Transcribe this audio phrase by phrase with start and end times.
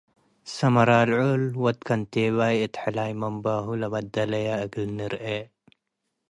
[0.53, 5.41] ሰምራርዑል ወድ ከንቴባይ እት ሕላይ መምብሁ ለበደለየ እግል ንርኤ።-